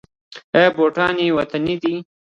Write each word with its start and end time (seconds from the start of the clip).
آیا 0.57 0.69
بوټان 0.75 1.15
یې 1.23 1.35
وطني 1.37 1.75
دي؟ 1.81 1.93